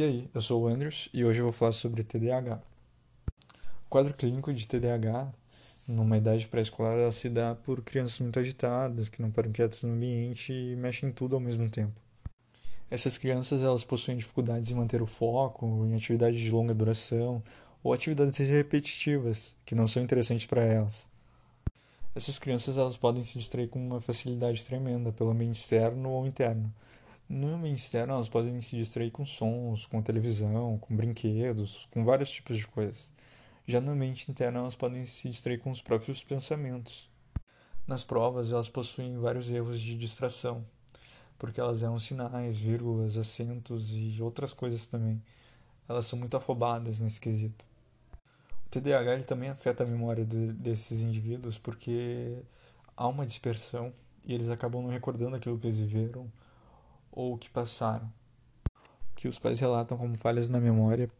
E 0.00 0.02
aí, 0.02 0.30
eu 0.32 0.40
sou 0.40 0.62
o 0.62 0.66
Andrews 0.66 1.10
e 1.12 1.26
hoje 1.26 1.40
eu 1.40 1.44
vou 1.44 1.52
falar 1.52 1.72
sobre 1.72 2.02
TDAH. 2.02 2.58
O 3.84 3.90
quadro 3.90 4.14
clínico 4.14 4.50
de 4.50 4.66
TDAH, 4.66 5.30
numa 5.86 6.16
idade 6.16 6.48
pré-escolar, 6.48 7.12
se 7.12 7.28
dá 7.28 7.54
por 7.54 7.82
crianças 7.82 8.18
muito 8.20 8.38
agitadas, 8.38 9.10
que 9.10 9.20
não 9.20 9.30
param 9.30 9.52
quietas 9.52 9.82
no 9.82 9.92
ambiente 9.92 10.54
e 10.54 10.74
mexem 10.74 11.10
em 11.10 11.12
tudo 11.12 11.34
ao 11.34 11.40
mesmo 11.40 11.68
tempo. 11.68 11.92
Essas 12.90 13.18
crianças 13.18 13.62
elas 13.62 13.84
possuem 13.84 14.16
dificuldades 14.16 14.70
em 14.70 14.74
manter 14.74 15.02
o 15.02 15.06
foco 15.06 15.84
em 15.84 15.94
atividades 15.94 16.40
de 16.40 16.50
longa 16.50 16.72
duração 16.72 17.42
ou 17.82 17.92
atividades 17.92 18.38
repetitivas 18.38 19.54
que 19.66 19.74
não 19.74 19.86
são 19.86 20.02
interessantes 20.02 20.46
para 20.46 20.62
elas. 20.62 21.06
Essas 22.14 22.38
crianças 22.38 22.78
elas 22.78 22.96
podem 22.96 23.22
se 23.22 23.38
distrair 23.38 23.68
com 23.68 23.78
uma 23.78 24.00
facilidade 24.00 24.64
tremenda 24.64 25.12
pelo 25.12 25.28
ambiente 25.28 25.56
externo 25.56 26.08
ou 26.08 26.26
interno, 26.26 26.72
no 27.30 27.54
ambiente 27.54 27.78
externo, 27.78 28.14
elas 28.14 28.28
podem 28.28 28.60
se 28.60 28.76
distrair 28.76 29.12
com 29.12 29.24
sons, 29.24 29.86
com 29.86 30.02
televisão, 30.02 30.76
com 30.78 30.96
brinquedos, 30.96 31.86
com 31.92 32.04
vários 32.04 32.28
tipos 32.28 32.58
de 32.58 32.66
coisas. 32.66 33.08
Já 33.68 33.80
no 33.80 33.92
ambiente 33.92 34.28
interno, 34.28 34.58
elas 34.58 34.74
podem 34.74 35.06
se 35.06 35.30
distrair 35.30 35.58
com 35.58 35.70
os 35.70 35.80
próprios 35.80 36.24
pensamentos. 36.24 37.08
Nas 37.86 38.02
provas, 38.02 38.50
elas 38.50 38.68
possuem 38.68 39.16
vários 39.16 39.48
erros 39.48 39.80
de 39.80 39.96
distração, 39.96 40.66
porque 41.38 41.60
elas 41.60 41.84
erram 41.84 42.00
sinais, 42.00 42.58
vírgulas, 42.58 43.16
acentos 43.16 43.92
e 43.94 44.20
outras 44.20 44.52
coisas 44.52 44.88
também. 44.88 45.22
Elas 45.88 46.06
são 46.06 46.18
muito 46.18 46.36
afobadas 46.36 46.98
nesse 46.98 47.20
quesito. 47.20 47.64
O 48.66 48.70
TDAH 48.70 49.14
ele 49.14 49.24
também 49.24 49.50
afeta 49.50 49.84
a 49.84 49.86
memória 49.86 50.24
de, 50.24 50.52
desses 50.54 51.00
indivíduos 51.00 51.58
porque 51.58 52.42
há 52.96 53.06
uma 53.06 53.24
dispersão 53.24 53.92
e 54.24 54.34
eles 54.34 54.50
acabam 54.50 54.82
não 54.82 54.90
recordando 54.90 55.36
aquilo 55.36 55.58
que 55.58 55.68
eles 55.68 55.78
viveram 55.78 56.28
ou 57.12 57.36
que 57.36 57.50
passaram. 57.50 58.10
O 58.66 59.16
que 59.16 59.28
os 59.28 59.38
pais 59.38 59.60
relatam 59.60 59.98
como 59.98 60.16
falhas 60.16 60.48
na 60.48 60.60
memória 60.60 61.10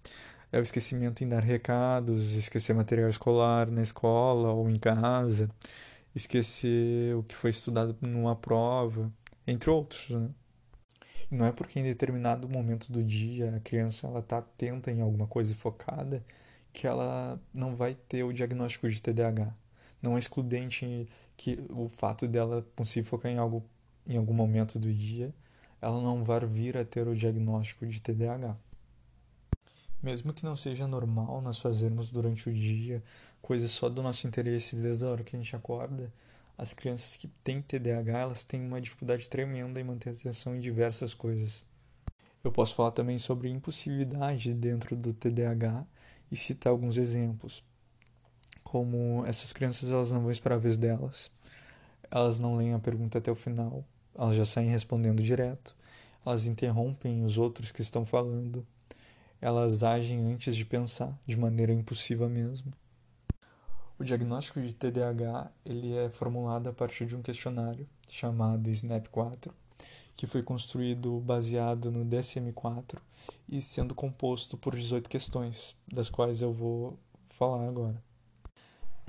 é 0.52 0.58
o 0.58 0.62
esquecimento 0.62 1.22
em 1.22 1.28
dar 1.28 1.42
recados, 1.42 2.34
esquecer 2.34 2.74
material 2.74 3.08
escolar 3.08 3.70
na 3.70 3.82
escola 3.82 4.50
ou 4.52 4.68
em 4.68 4.76
casa, 4.76 5.48
esquecer 6.14 7.14
o 7.16 7.22
que 7.22 7.34
foi 7.34 7.50
estudado 7.50 7.96
numa 8.00 8.34
prova, 8.34 9.12
entre 9.46 9.70
outros. 9.70 10.10
Né? 10.10 10.28
Não 11.30 11.46
é 11.46 11.52
porque 11.52 11.78
em 11.78 11.84
determinado 11.84 12.48
momento 12.48 12.90
do 12.92 13.02
dia 13.04 13.54
a 13.54 13.60
criança 13.60 14.06
ela 14.06 14.20
está 14.20 14.38
atenta 14.38 14.90
em 14.90 15.00
alguma 15.00 15.26
coisa 15.26 15.54
focada 15.54 16.24
que 16.72 16.86
ela 16.86 17.40
não 17.52 17.74
vai 17.76 17.94
ter 17.94 18.24
o 18.24 18.32
diagnóstico 18.32 18.88
de 18.88 19.00
TDAH. 19.00 19.54
Não 20.02 20.16
é 20.16 20.18
excludente 20.18 21.08
que 21.36 21.58
o 21.68 21.88
fato 21.88 22.26
dela 22.26 22.66
conseguir 22.74 23.06
focar 23.06 23.30
em 23.30 23.38
algo 23.38 23.62
em 24.06 24.16
algum 24.16 24.32
momento 24.32 24.78
do 24.78 24.92
dia 24.92 25.32
ela 25.80 26.00
não 26.00 26.22
vai 26.22 26.44
vir 26.46 26.76
a 26.76 26.84
ter 26.84 27.08
o 27.08 27.16
diagnóstico 27.16 27.86
de 27.86 28.00
TDAH. 28.00 28.56
Mesmo 30.02 30.32
que 30.32 30.44
não 30.44 30.56
seja 30.56 30.86
normal 30.86 31.40
nós 31.40 31.58
fazermos 31.58 32.10
durante 32.10 32.48
o 32.48 32.52
dia 32.52 33.02
coisas 33.42 33.70
só 33.70 33.88
do 33.88 34.02
nosso 34.02 34.26
interesse 34.26 34.76
desde 34.76 35.04
a 35.04 35.08
hora 35.08 35.24
que 35.24 35.36
a 35.36 35.38
gente 35.38 35.54
acorda, 35.56 36.12
as 36.56 36.74
crianças 36.74 37.16
que 37.16 37.28
têm 37.42 37.62
TDAH 37.62 38.18
elas 38.18 38.44
têm 38.44 38.60
uma 38.60 38.80
dificuldade 38.80 39.28
tremenda 39.28 39.80
em 39.80 39.84
manter 39.84 40.10
atenção 40.10 40.54
em 40.54 40.60
diversas 40.60 41.14
coisas. 41.14 41.64
Eu 42.42 42.50
posso 42.50 42.74
falar 42.74 42.90
também 42.92 43.18
sobre 43.18 43.50
impulsividade 43.50 44.54
dentro 44.54 44.96
do 44.96 45.12
TDAH 45.12 45.86
e 46.30 46.36
citar 46.36 46.70
alguns 46.70 46.96
exemplos, 46.96 47.62
como 48.62 49.24
essas 49.26 49.52
crianças 49.52 49.90
elas 49.90 50.12
não 50.12 50.20
vão 50.20 50.30
esperar 50.30 50.54
a 50.54 50.58
vez 50.58 50.78
delas, 50.78 51.30
elas 52.10 52.38
não 52.38 52.56
leem 52.56 52.72
a 52.72 52.78
pergunta 52.78 53.18
até 53.18 53.30
o 53.30 53.34
final, 53.34 53.84
elas 54.14 54.36
já 54.36 54.44
saem 54.44 54.68
respondendo 54.68 55.22
direto, 55.22 55.76
elas 56.24 56.46
interrompem 56.46 57.24
os 57.24 57.38
outros 57.38 57.72
que 57.72 57.82
estão 57.82 58.04
falando, 58.04 58.66
elas 59.40 59.82
agem 59.82 60.20
antes 60.32 60.54
de 60.54 60.64
pensar, 60.64 61.18
de 61.26 61.36
maneira 61.36 61.72
impulsiva 61.72 62.28
mesmo. 62.28 62.72
O 63.98 64.04
diagnóstico 64.04 64.60
de 64.60 64.74
TDAH 64.74 65.50
ele 65.64 65.94
é 65.94 66.08
formulado 66.08 66.68
a 66.68 66.72
partir 66.72 67.06
de 67.06 67.14
um 67.14 67.22
questionário 67.22 67.86
chamado 68.08 68.70
SNAP-4, 68.70 69.52
que 70.16 70.26
foi 70.26 70.42
construído 70.42 71.18
baseado 71.20 71.90
no 71.90 72.04
DSM-4 72.04 72.98
e 73.48 73.60
sendo 73.60 73.94
composto 73.94 74.56
por 74.56 74.74
18 74.74 75.08
questões, 75.08 75.76
das 75.86 76.08
quais 76.10 76.40
eu 76.42 76.52
vou 76.52 76.98
falar 77.28 77.66
agora. 77.68 78.09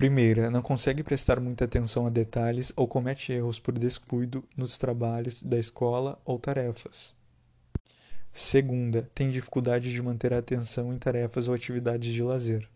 Primeira, 0.01 0.49
não 0.49 0.63
consegue 0.63 1.03
prestar 1.03 1.39
muita 1.39 1.65
atenção 1.65 2.07
a 2.07 2.09
detalhes 2.09 2.73
ou 2.75 2.87
comete 2.87 3.31
erros 3.31 3.59
por 3.59 3.77
descuido 3.77 4.43
nos 4.57 4.75
trabalhos 4.75 5.43
da 5.43 5.59
escola 5.59 6.19
ou 6.25 6.39
tarefas. 6.39 7.13
Segunda, 8.33 9.07
tem 9.13 9.29
dificuldade 9.29 9.91
de 9.91 10.01
manter 10.01 10.33
a 10.33 10.39
atenção 10.39 10.91
em 10.91 10.97
tarefas 10.97 11.47
ou 11.47 11.53
atividades 11.53 12.11
de 12.11 12.23
lazer. 12.23 12.67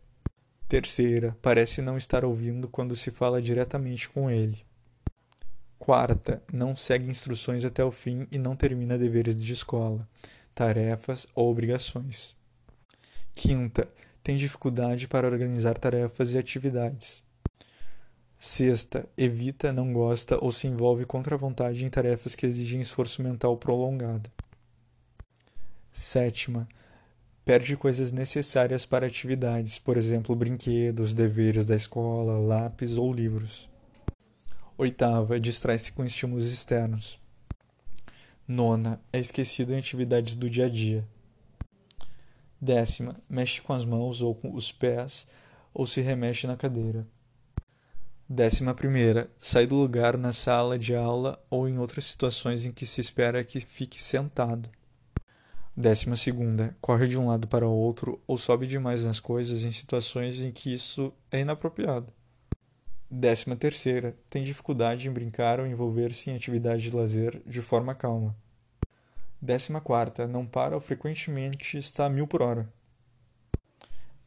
Terceira, 0.69 1.35
parece 1.41 1.81
não 1.81 1.97
estar 1.97 2.23
ouvindo 2.23 2.67
quando 2.67 2.95
se 2.95 3.09
fala 3.09 3.41
diretamente 3.41 4.07
com 4.07 4.29
ele. 4.29 4.63
Quarta, 5.79 6.43
não 6.53 6.75
segue 6.75 7.09
instruções 7.09 7.65
até 7.65 7.83
o 7.83 7.91
fim 7.91 8.27
e 8.31 8.37
não 8.37 8.55
termina 8.55 8.99
deveres 8.99 9.43
de 9.43 9.51
escola, 9.51 10.07
tarefas 10.53 11.25
ou 11.33 11.49
obrigações. 11.49 12.35
Quinta, 13.33 13.89
tem 14.25 14.37
dificuldade 14.37 15.07
para 15.07 15.27
organizar 15.27 15.77
tarefas 15.77 16.33
e 16.33 16.37
atividades. 16.39 17.21
Sexta, 18.39 19.07
evita, 19.15 19.71
não 19.71 19.93
gosta 19.93 20.43
ou 20.43 20.51
se 20.51 20.65
envolve 20.65 21.05
contra 21.05 21.35
a 21.35 21.37
vontade 21.37 21.85
em 21.85 21.89
tarefas 21.89 22.33
que 22.33 22.43
exigem 22.43 22.81
esforço 22.81 23.21
mental 23.21 23.55
prolongado. 23.55 24.27
Sétima, 25.91 26.67
perde 27.45 27.77
coisas 27.77 28.11
necessárias 28.11 28.83
para 28.83 29.05
atividades, 29.05 29.77
por 29.77 29.95
exemplo, 29.95 30.35
brinquedos, 30.35 31.13
deveres 31.13 31.63
da 31.63 31.75
escola, 31.75 32.39
lápis 32.39 32.97
ou 32.97 33.13
livros. 33.13 33.69
Oitava, 34.75 35.39
distrai-se 35.39 35.91
com 35.91 36.03
estímulos 36.03 36.51
externos. 36.51 37.19
Nona, 38.47 38.99
é 39.13 39.19
esquecido 39.19 39.71
em 39.75 39.77
atividades 39.77 40.33
do 40.33 40.49
dia 40.49 40.65
a 40.65 40.69
dia. 40.69 41.07
Décima, 42.65 43.15
mexe 43.29 43.61
com 43.61 43.73
as 43.73 43.85
mãos 43.85 44.23
ou 44.23 44.33
com 44.33 44.51
os 44.55 44.71
pés 44.71 45.27
ou 45.71 45.85
se 45.85 46.01
remexe 46.01 46.47
na 46.47 46.57
cadeira. 46.57 47.05
Décima 48.27 48.73
primeira, 48.73 49.29
sai 49.39 49.67
do 49.67 49.75
lugar 49.75 50.17
na 50.17 50.33
sala 50.33 50.79
de 50.79 50.95
aula 50.95 51.39
ou 51.47 51.69
em 51.69 51.77
outras 51.77 52.05
situações 52.05 52.65
em 52.65 52.71
que 52.71 52.83
se 52.83 52.99
espera 52.99 53.43
que 53.43 53.59
fique 53.59 54.01
sentado. 54.01 54.67
Décima 55.77 56.15
segunda, 56.15 56.75
corre 56.81 57.07
de 57.07 57.19
um 57.19 57.27
lado 57.27 57.47
para 57.47 57.67
o 57.67 57.71
outro 57.71 58.19
ou 58.25 58.35
sobe 58.35 58.65
demais 58.65 59.05
nas 59.05 59.19
coisas 59.19 59.63
em 59.63 59.69
situações 59.69 60.39
em 60.39 60.51
que 60.51 60.73
isso 60.73 61.13
é 61.31 61.41
inapropriado. 61.41 62.11
Décima 63.11 63.55
terceira, 63.55 64.17
tem 64.27 64.41
dificuldade 64.41 65.07
em 65.07 65.11
brincar 65.11 65.59
ou 65.59 65.67
envolver-se 65.67 66.31
em 66.31 66.35
atividade 66.35 66.81
de 66.81 66.95
lazer 66.95 67.43
de 67.45 67.61
forma 67.61 67.93
calma. 67.93 68.35
Décima 69.45 69.79
quarta, 69.79 70.25
não 70.27 70.43
para 70.43 70.73
ou 70.73 70.81
frequentemente 70.81 71.77
está 71.77 72.07
a 72.07 72.09
mil 72.09 72.25
por 72.25 72.41
hora. 72.41 72.67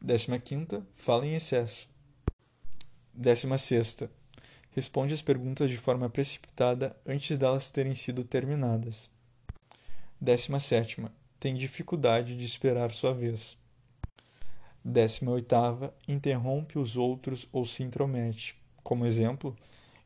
Décima 0.01 0.39
quinta, 0.39 0.81
fala 0.95 1.27
em 1.27 1.35
excesso. 1.35 1.89
Décima 3.13 3.57
sexta, 3.57 4.09
responde 4.71 5.13
as 5.13 5.21
perguntas 5.21 5.69
de 5.69 5.75
forma 5.75 6.09
precipitada 6.09 6.95
antes 7.05 7.37
delas 7.37 7.69
terem 7.69 7.93
sido 7.95 8.23
terminadas. 8.23 9.09
Décima 10.21 10.57
sétima, 10.57 11.11
tem 11.37 11.53
dificuldade 11.53 12.37
de 12.37 12.45
esperar 12.45 12.89
sua 12.93 13.13
vez. 13.13 13.57
Décima 14.81 15.31
oitava, 15.31 15.93
interrompe 16.07 16.79
os 16.79 16.95
outros 16.95 17.45
ou 17.51 17.65
se 17.65 17.83
intromete. 17.83 18.55
Como 18.81 19.05
exemplo, 19.05 19.53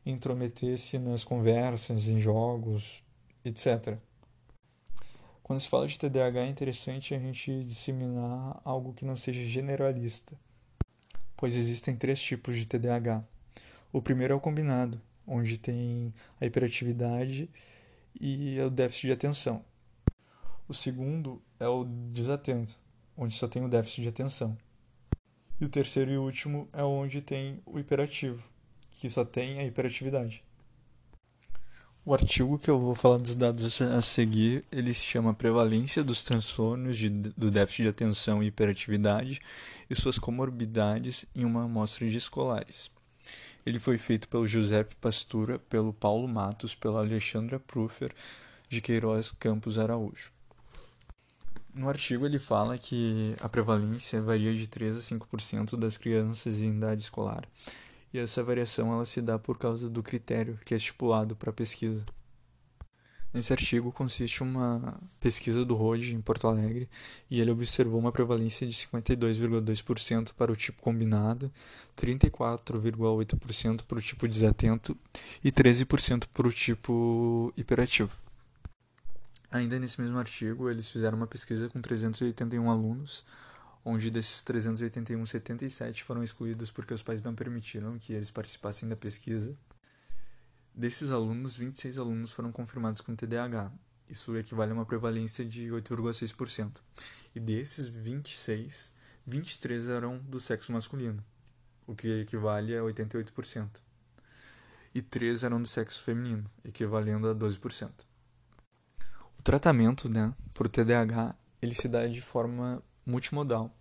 intrometer-se 0.04 0.98
nas 0.98 1.22
conversas, 1.22 2.08
em 2.08 2.18
jogos, 2.18 3.00
etc. 3.44 3.96
Quando 5.44 5.60
se 5.60 5.68
fala 5.68 5.86
de 5.86 5.98
TDAH, 5.98 6.40
é 6.40 6.48
interessante 6.48 7.14
a 7.14 7.18
gente 7.18 7.64
disseminar 7.64 8.62
algo 8.64 8.94
que 8.94 9.04
não 9.04 9.14
seja 9.14 9.44
generalista, 9.44 10.34
pois 11.36 11.54
existem 11.54 11.94
três 11.94 12.18
tipos 12.18 12.56
de 12.56 12.66
TDAH. 12.66 13.22
O 13.92 14.00
primeiro 14.00 14.32
é 14.32 14.36
o 14.36 14.40
combinado, 14.40 14.98
onde 15.26 15.58
tem 15.58 16.14
a 16.40 16.46
hiperatividade 16.46 17.50
e 18.18 18.58
o 18.58 18.70
déficit 18.70 19.08
de 19.08 19.12
atenção. 19.12 19.62
O 20.66 20.72
segundo 20.72 21.42
é 21.60 21.68
o 21.68 21.84
desatento, 21.84 22.78
onde 23.14 23.36
só 23.36 23.46
tem 23.46 23.62
o 23.62 23.68
déficit 23.68 24.00
de 24.00 24.08
atenção. 24.08 24.56
E 25.60 25.66
o 25.66 25.68
terceiro 25.68 26.10
e 26.10 26.16
último 26.16 26.70
é 26.72 26.82
onde 26.82 27.20
tem 27.20 27.60
o 27.66 27.78
hiperativo, 27.78 28.42
que 28.90 29.10
só 29.10 29.26
tem 29.26 29.58
a 29.58 29.64
hiperatividade. 29.66 30.42
O 32.06 32.12
artigo 32.12 32.58
que 32.58 32.70
eu 32.70 32.78
vou 32.78 32.94
falar 32.94 33.16
dos 33.16 33.34
dados 33.34 33.80
a 33.80 34.02
seguir, 34.02 34.62
ele 34.70 34.92
se 34.92 35.00
chama 35.00 35.32
Prevalência 35.32 36.04
dos 36.04 36.22
transtornos 36.22 36.98
de, 36.98 37.08
do 37.08 37.50
déficit 37.50 37.84
de 37.84 37.88
atenção 37.88 38.42
e 38.42 38.48
hiperatividade 38.48 39.40
e 39.88 39.96
suas 39.96 40.18
comorbidades 40.18 41.24
em 41.34 41.46
uma 41.46 41.64
amostra 41.64 42.06
de 42.06 42.18
escolares. 42.18 42.90
Ele 43.64 43.78
foi 43.78 43.96
feito 43.96 44.28
pelo 44.28 44.46
Giuseppe 44.46 44.94
Pastura, 44.96 45.58
pelo 45.58 45.94
Paulo 45.94 46.28
Matos, 46.28 46.74
pela 46.74 47.00
Alexandra 47.00 47.58
Pruffer 47.58 48.14
de 48.68 48.82
Queiroz 48.82 49.32
Campos 49.32 49.78
Araújo. 49.78 50.30
No 51.74 51.88
artigo 51.88 52.26
ele 52.26 52.38
fala 52.38 52.76
que 52.76 53.34
a 53.40 53.48
prevalência 53.48 54.20
varia 54.20 54.54
de 54.54 54.68
3 54.68 54.98
a 54.98 55.00
5% 55.00 55.74
das 55.78 55.96
crianças 55.96 56.58
em 56.58 56.76
idade 56.76 57.00
escolar. 57.00 57.48
E 58.14 58.18
essa 58.20 58.44
variação 58.44 58.92
ela 58.92 59.04
se 59.04 59.20
dá 59.20 59.36
por 59.40 59.58
causa 59.58 59.90
do 59.90 60.00
critério 60.00 60.56
que 60.64 60.72
é 60.72 60.76
estipulado 60.76 61.34
para 61.34 61.50
a 61.50 61.52
pesquisa. 61.52 62.06
Nesse 63.32 63.52
artigo 63.52 63.90
consiste 63.90 64.40
uma 64.40 65.00
pesquisa 65.18 65.64
do 65.64 65.74
Rode 65.74 66.14
em 66.14 66.20
Porto 66.20 66.46
Alegre 66.46 66.88
e 67.28 67.40
ele 67.40 67.50
observou 67.50 67.98
uma 67.98 68.12
prevalência 68.12 68.64
de 68.64 68.72
52,2% 68.72 70.32
para 70.32 70.52
o 70.52 70.54
tipo 70.54 70.80
combinado, 70.80 71.50
34,8% 71.96 73.82
para 73.82 73.98
o 73.98 74.00
tipo 74.00 74.28
desatento 74.28 74.96
e 75.42 75.50
13% 75.50 76.28
para 76.32 76.46
o 76.46 76.52
tipo 76.52 77.52
hiperativo. 77.56 78.16
Ainda 79.50 79.76
nesse 79.80 80.00
mesmo 80.00 80.18
artigo, 80.18 80.70
eles 80.70 80.88
fizeram 80.88 81.16
uma 81.16 81.26
pesquisa 81.26 81.68
com 81.68 81.80
381 81.80 82.70
alunos, 82.70 83.24
onde 83.84 84.10
desses 84.10 84.42
381, 84.42 85.24
77 85.26 86.04
foram 86.04 86.22
excluídos 86.22 86.70
porque 86.70 86.94
os 86.94 87.02
pais 87.02 87.22
não 87.22 87.34
permitiram 87.34 87.98
que 87.98 88.12
eles 88.12 88.30
participassem 88.30 88.88
da 88.88 88.96
pesquisa. 88.96 89.56
Desses 90.74 91.10
alunos, 91.10 91.56
26 91.56 91.98
alunos 91.98 92.32
foram 92.32 92.50
confirmados 92.50 93.00
com 93.00 93.14
TDAH. 93.14 93.70
Isso 94.08 94.36
equivale 94.36 94.72
a 94.72 94.74
uma 94.74 94.86
prevalência 94.86 95.44
de 95.44 95.68
8,6%. 95.68 96.80
E 97.34 97.40
desses 97.40 97.88
26, 97.88 98.92
23 99.26 99.88
eram 99.88 100.18
do 100.18 100.40
sexo 100.40 100.72
masculino, 100.72 101.24
o 101.86 101.94
que 101.94 102.20
equivale 102.20 102.76
a 102.76 102.80
88%. 102.80 103.80
E 104.94 105.02
3 105.02 105.44
eram 105.44 105.60
do 105.60 105.68
sexo 105.68 106.02
feminino, 106.02 106.50
equivalendo 106.64 107.28
a 107.28 107.34
12% 107.34 107.90
tratamento 109.44 110.08
né, 110.08 110.32
por 110.54 110.68
TDAH 110.68 111.36
ele 111.60 111.74
se 111.74 111.86
dá 111.86 112.06
de 112.06 112.22
forma 112.22 112.82
multimodal, 113.06 113.74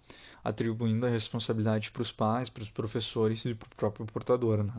atribuindo 0.43 1.05
a 1.05 1.09
responsabilidade 1.09 1.91
para 1.91 2.01
os 2.01 2.11
pais, 2.11 2.49
para 2.49 2.63
os 2.63 2.69
professores 2.69 3.43
e 3.45 3.53
para 3.53 3.67
o 3.67 3.75
próprio 3.75 4.05
portador. 4.05 4.63
Né? 4.63 4.73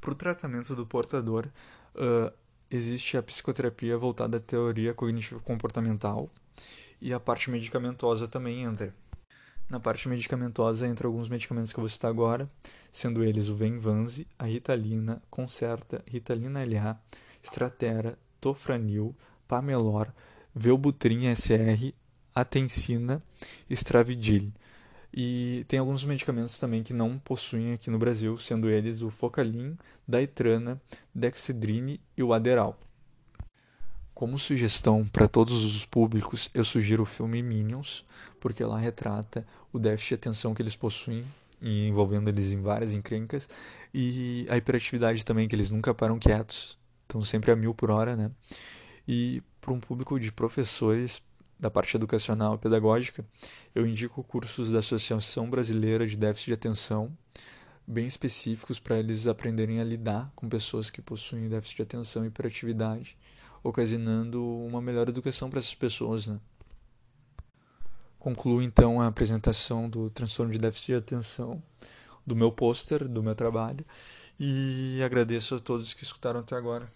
Para 0.00 0.12
o 0.12 0.14
tratamento 0.14 0.74
do 0.74 0.86
portador, 0.86 1.48
uh, 1.94 2.32
existe 2.70 3.16
a 3.16 3.22
psicoterapia 3.22 3.96
voltada 3.96 4.38
à 4.38 4.40
teoria 4.40 4.94
cognitivo-comportamental 4.94 6.30
e 7.00 7.12
a 7.12 7.20
parte 7.20 7.50
medicamentosa 7.50 8.26
também 8.26 8.62
entra. 8.62 8.94
Na 9.68 9.80
parte 9.80 10.08
medicamentosa 10.08 10.86
entra 10.86 11.06
alguns 11.06 11.28
medicamentos 11.28 11.72
que 11.72 11.78
eu 11.78 11.82
vou 11.82 11.88
citar 11.88 12.10
agora, 12.10 12.50
sendo 12.90 13.24
eles 13.24 13.48
o 13.48 13.56
Venvanse, 13.56 14.26
a 14.38 14.44
Ritalina, 14.44 15.20
Concerta, 15.30 16.04
Ritalina 16.06 16.60
LA, 16.62 17.00
Stratera, 17.42 18.18
Tofranil, 18.40 19.16
Pamelor, 19.48 20.12
Velbutrin 20.54 21.34
SR, 21.34 21.94
Atencina, 22.34 23.22
Stravidil. 23.70 24.52
E 25.14 25.64
tem 25.68 25.78
alguns 25.78 26.04
medicamentos 26.04 26.58
também 26.58 26.82
que 26.82 26.94
não 26.94 27.18
possuem 27.18 27.74
aqui 27.74 27.90
no 27.90 27.98
Brasil, 27.98 28.38
sendo 28.38 28.70
eles 28.70 29.02
o 29.02 29.10
Focalin, 29.10 29.76
Daitrana, 30.08 30.80
Dexedrine 31.14 32.00
e 32.16 32.22
o 32.22 32.32
Aderal. 32.32 32.78
Como 34.14 34.38
sugestão 34.38 35.04
para 35.04 35.28
todos 35.28 35.64
os 35.64 35.84
públicos, 35.84 36.48
eu 36.54 36.64
sugiro 36.64 37.02
o 37.02 37.06
filme 37.06 37.42
Minions, 37.42 38.06
porque 38.40 38.64
lá 38.64 38.78
retrata 38.78 39.46
o 39.72 39.78
déficit 39.78 40.10
de 40.10 40.14
atenção 40.14 40.54
que 40.54 40.62
eles 40.62 40.76
possuem, 40.76 41.24
envolvendo 41.60 42.28
eles 42.28 42.52
em 42.52 42.60
várias 42.60 42.94
encrencas, 42.94 43.48
e 43.92 44.46
a 44.48 44.56
hiperatividade 44.56 45.24
também, 45.24 45.46
que 45.46 45.54
eles 45.54 45.70
nunca 45.70 45.92
param 45.92 46.18
quietos, 46.18 46.78
estão 47.02 47.22
sempre 47.22 47.50
a 47.50 47.56
mil 47.56 47.74
por 47.74 47.90
hora, 47.90 48.16
né? 48.16 48.30
E 49.06 49.42
para 49.60 49.72
um 49.72 49.80
público 49.80 50.18
de 50.18 50.32
professores 50.32 51.22
da 51.62 51.70
parte 51.70 51.96
educacional 51.96 52.56
e 52.56 52.58
pedagógica, 52.58 53.24
eu 53.72 53.86
indico 53.86 54.24
cursos 54.24 54.72
da 54.72 54.80
Associação 54.80 55.48
Brasileira 55.48 56.04
de 56.04 56.16
Déficit 56.16 56.48
de 56.48 56.54
Atenção, 56.54 57.16
bem 57.86 58.04
específicos 58.04 58.80
para 58.80 58.98
eles 58.98 59.28
aprenderem 59.28 59.78
a 59.78 59.84
lidar 59.84 60.32
com 60.34 60.48
pessoas 60.48 60.90
que 60.90 61.00
possuem 61.00 61.48
déficit 61.48 61.76
de 61.76 61.82
atenção 61.82 62.24
e 62.24 62.26
hiperatividade, 62.26 63.16
ocasionando 63.62 64.44
uma 64.44 64.82
melhor 64.82 65.08
educação 65.08 65.48
para 65.48 65.60
essas 65.60 65.76
pessoas. 65.76 66.26
Né? 66.26 66.40
Concluo 68.18 68.60
então 68.60 69.00
a 69.00 69.06
apresentação 69.06 69.88
do 69.88 70.10
transtorno 70.10 70.52
de 70.52 70.58
déficit 70.58 70.86
de 70.86 70.94
atenção, 70.96 71.62
do 72.26 72.34
meu 72.34 72.50
pôster, 72.50 73.06
do 73.06 73.22
meu 73.22 73.36
trabalho, 73.36 73.86
e 74.36 75.00
agradeço 75.00 75.54
a 75.54 75.60
todos 75.60 75.94
que 75.94 76.02
escutaram 76.02 76.40
até 76.40 76.56
agora. 76.56 76.88